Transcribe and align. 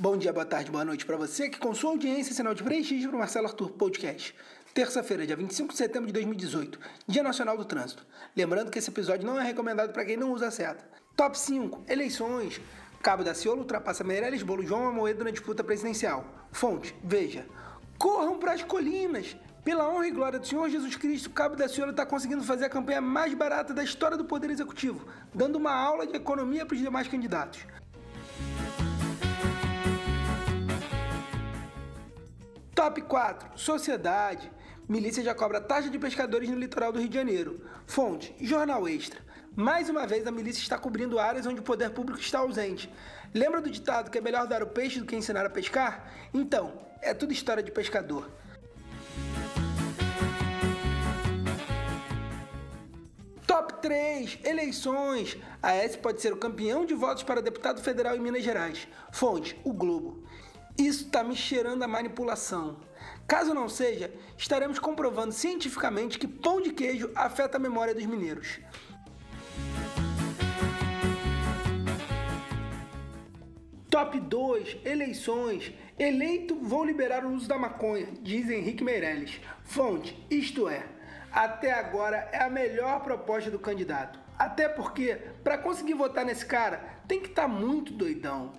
Bom 0.00 0.16
dia, 0.16 0.32
boa 0.32 0.46
tarde, 0.46 0.70
boa 0.70 0.82
noite 0.82 1.04
para 1.04 1.14
você 1.14 1.50
que 1.50 1.58
com 1.58 1.74
sua 1.74 1.90
audiência 1.90 2.34
sinal 2.34 2.54
de 2.54 2.62
prestígio 2.62 3.10
para 3.10 3.16
o 3.16 3.18
Marcelo 3.18 3.46
Arthur 3.48 3.72
Podcast. 3.72 4.34
Terça-feira, 4.72 5.26
dia 5.26 5.36
25 5.36 5.72
de 5.72 5.76
setembro 5.76 6.06
de 6.06 6.14
2018, 6.14 6.80
Dia 7.06 7.22
Nacional 7.22 7.54
do 7.54 7.66
Trânsito. 7.66 8.06
Lembrando 8.34 8.70
que 8.70 8.78
esse 8.78 8.88
episódio 8.88 9.26
não 9.26 9.38
é 9.38 9.44
recomendado 9.44 9.92
para 9.92 10.02
quem 10.06 10.16
não 10.16 10.32
usa 10.32 10.50
seta. 10.50 10.88
Top 11.14 11.38
5, 11.38 11.84
eleições. 11.86 12.62
Cabo 13.02 13.22
da 13.22 13.34
Ciolo 13.34 13.60
ultrapassa 13.60 14.02
Meirelles 14.02 14.42
Bolo 14.42 14.64
João 14.64 14.88
Amoedo 14.88 15.22
na 15.22 15.30
disputa 15.30 15.62
presidencial. 15.62 16.24
Fonte, 16.50 16.96
veja. 17.04 17.44
Corram 17.98 18.38
para 18.38 18.52
as 18.54 18.62
colinas. 18.62 19.36
Pela 19.62 19.86
honra 19.86 20.08
e 20.08 20.12
glória 20.12 20.38
do 20.38 20.46
Senhor 20.46 20.70
Jesus 20.70 20.96
Cristo, 20.96 21.28
Cabo 21.28 21.56
da 21.56 21.68
Ciolo 21.68 21.90
está 21.90 22.06
conseguindo 22.06 22.42
fazer 22.42 22.64
a 22.64 22.70
campanha 22.70 23.02
mais 23.02 23.34
barata 23.34 23.74
da 23.74 23.84
história 23.84 24.16
do 24.16 24.24
Poder 24.24 24.48
Executivo, 24.48 25.06
dando 25.34 25.56
uma 25.56 25.74
aula 25.74 26.06
de 26.06 26.16
economia 26.16 26.64
para 26.64 26.74
os 26.74 26.80
demais 26.80 27.06
candidatos. 27.06 27.66
Top 32.80 32.98
4. 32.98 33.58
Sociedade. 33.58 34.50
Milícia 34.88 35.22
já 35.22 35.34
cobra 35.34 35.60
taxa 35.60 35.90
de 35.90 35.98
pescadores 35.98 36.48
no 36.48 36.58
litoral 36.58 36.90
do 36.90 36.98
Rio 36.98 37.10
de 37.10 37.14
Janeiro. 37.14 37.60
Fonte: 37.86 38.34
Jornal 38.40 38.88
Extra. 38.88 39.20
Mais 39.54 39.90
uma 39.90 40.06
vez, 40.06 40.26
a 40.26 40.30
milícia 40.30 40.62
está 40.62 40.78
cobrindo 40.78 41.18
áreas 41.18 41.44
onde 41.44 41.60
o 41.60 41.62
poder 41.62 41.90
público 41.90 42.18
está 42.18 42.38
ausente. 42.38 42.90
Lembra 43.34 43.60
do 43.60 43.70
ditado 43.70 44.10
que 44.10 44.16
é 44.16 44.20
melhor 44.22 44.46
dar 44.46 44.62
o 44.62 44.66
peixe 44.66 44.98
do 44.98 45.04
que 45.04 45.14
ensinar 45.14 45.44
a 45.44 45.50
pescar? 45.50 46.10
Então, 46.32 46.72
é 47.02 47.12
tudo 47.12 47.34
história 47.34 47.62
de 47.62 47.70
pescador. 47.70 48.30
Top 53.46 53.74
3: 53.82 54.38
Eleições. 54.42 55.36
A 55.62 55.74
S 55.74 55.98
pode 55.98 56.22
ser 56.22 56.32
o 56.32 56.38
campeão 56.38 56.86
de 56.86 56.94
votos 56.94 57.24
para 57.24 57.42
deputado 57.42 57.82
federal 57.82 58.16
em 58.16 58.20
Minas 58.20 58.42
Gerais. 58.42 58.88
Fonte: 59.12 59.60
O 59.64 59.74
Globo. 59.74 60.24
Isso 60.80 61.04
está 61.04 61.22
me 61.22 61.36
cheirando 61.36 61.82
a 61.82 61.86
manipulação. 61.86 62.78
Caso 63.28 63.52
não 63.52 63.68
seja, 63.68 64.10
estaremos 64.38 64.78
comprovando 64.78 65.30
cientificamente 65.30 66.18
que 66.18 66.26
pão 66.26 66.58
de 66.58 66.72
queijo 66.72 67.10
afeta 67.14 67.58
a 67.58 67.60
memória 67.60 67.94
dos 67.94 68.06
mineiros. 68.06 68.60
Top 73.90 74.18
2: 74.18 74.78
Eleições. 74.82 75.70
Eleito, 75.98 76.56
vou 76.56 76.82
liberar 76.82 77.26
o 77.26 77.34
uso 77.34 77.46
da 77.46 77.58
maconha, 77.58 78.08
diz 78.22 78.48
Henrique 78.48 78.82
Meirelles. 78.82 79.38
Fonte: 79.62 80.16
Isto 80.30 80.66
é. 80.66 80.86
Até 81.30 81.72
agora 81.72 82.26
é 82.32 82.42
a 82.42 82.48
melhor 82.48 83.02
proposta 83.02 83.50
do 83.50 83.58
candidato. 83.58 84.18
Até 84.38 84.66
porque, 84.66 85.16
para 85.44 85.58
conseguir 85.58 85.92
votar 85.92 86.24
nesse 86.24 86.46
cara, 86.46 87.02
tem 87.06 87.20
que 87.20 87.28
estar 87.28 87.42
tá 87.42 87.48
muito 87.48 87.92
doidão. 87.92 88.58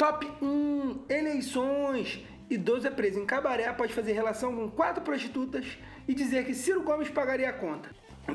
Top 0.00 0.26
1: 0.40 1.04
Eleições. 1.10 2.24
Idoso 2.48 2.86
é 2.86 2.90
preso 2.90 3.20
em 3.20 3.26
cabaré 3.26 3.66
após 3.66 3.92
fazer 3.92 4.14
relação 4.14 4.56
com 4.56 4.70
quatro 4.70 5.02
prostitutas 5.02 5.76
e 6.08 6.14
dizer 6.14 6.46
que 6.46 6.54
Ciro 6.54 6.82
Gomes 6.82 7.10
pagaria 7.10 7.50
a 7.50 7.52
conta. 7.52 7.90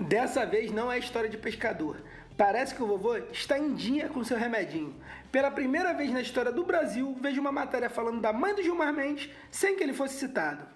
Dessa 0.07 0.45
vez 0.45 0.71
não 0.71 0.91
é 0.91 0.99
história 0.99 1.27
de 1.27 1.39
pescador. 1.39 2.03
Parece 2.37 2.75
que 2.75 2.83
o 2.83 2.85
vovô 2.85 3.17
está 3.17 3.57
em 3.57 3.73
dia 3.73 4.07
com 4.09 4.23
seu 4.23 4.37
remedinho. 4.37 4.93
Pela 5.31 5.49
primeira 5.49 5.91
vez 5.91 6.11
na 6.11 6.21
história 6.21 6.51
do 6.51 6.63
Brasil, 6.63 7.17
vejo 7.19 7.41
uma 7.41 7.51
matéria 7.51 7.89
falando 7.89 8.21
da 8.21 8.31
mãe 8.31 8.53
do 8.53 8.61
Gilmar 8.61 8.93
Mendes 8.93 9.31
sem 9.49 9.75
que 9.75 9.81
ele 9.81 9.93
fosse 9.93 10.19
citado. 10.19 10.67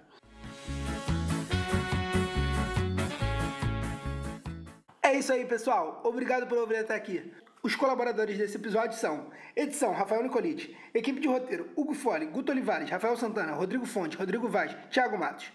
É 5.03 5.13
isso 5.13 5.31
aí, 5.31 5.45
pessoal. 5.45 6.01
Obrigado 6.03 6.47
por 6.47 6.57
ouvir 6.57 6.77
até 6.77 6.95
aqui. 6.95 7.31
Os 7.61 7.75
colaboradores 7.75 8.37
desse 8.37 8.55
episódio 8.55 8.97
são 8.97 9.27
edição 9.53 9.91
Rafael 9.91 10.23
Nicolite, 10.23 10.77
equipe 10.93 11.19
de 11.19 11.27
roteiro 11.27 11.69
Hugo 11.75 11.93
Fole, 11.93 12.25
Guto 12.27 12.53
Olivares, 12.53 12.89
Rafael 12.89 13.17
Santana, 13.17 13.51
Rodrigo 13.51 13.85
Fonte, 13.85 14.15
Rodrigo 14.15 14.47
Vaz, 14.47 14.73
Thiago 14.89 15.17
Matos. 15.17 15.51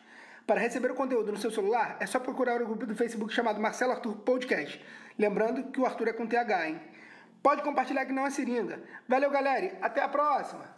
Para 0.46 0.60
receber 0.60 0.90
o 0.90 0.94
conteúdo 0.94 1.32
no 1.32 1.38
seu 1.38 1.50
celular, 1.50 1.96
é 1.98 2.04
só 2.04 2.20
procurar 2.20 2.60
o 2.60 2.66
grupo 2.66 2.84
do 2.84 2.94
Facebook 2.94 3.32
chamado 3.32 3.58
Marcelo 3.58 3.92
Arthur 3.92 4.16
Podcast. 4.16 4.84
Lembrando 5.18 5.70
que 5.70 5.80
o 5.80 5.86
Arthur 5.86 6.08
é 6.08 6.12
com 6.12 6.26
TH, 6.26 6.68
hein? 6.68 6.80
Pode 7.42 7.62
compartilhar 7.62 8.04
que 8.04 8.12
não 8.12 8.26
é 8.26 8.30
seringa. 8.30 8.82
Valeu, 9.08 9.30
galera. 9.30 9.78
Até 9.80 10.02
a 10.02 10.08
próxima! 10.08 10.74